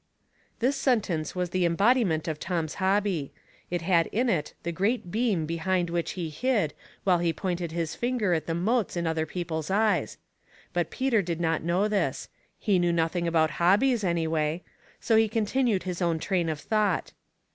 [0.57, 3.31] This sentence was the embodiment of Tom's hobby;
[3.69, 7.93] it had in it the great beam behind which he hid while he pointed his
[7.93, 10.17] finger at the motes in other people's eyes;
[10.73, 14.63] but Peter did not know this— he knew nothing about hobbies anyway—
[14.99, 17.11] so he continued his own train of thought.